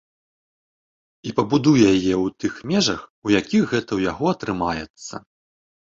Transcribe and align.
І 1.31 1.33
пабудуе 1.39 1.83
яе 1.83 1.93
ў 1.93 2.33
тых 2.43 2.53
межах, 2.71 3.01
у 3.29 3.35
якіх 3.39 3.63
гэта 3.75 3.87
ў 3.95 3.99
яго 4.11 4.25
атрымаецца. 4.37 5.15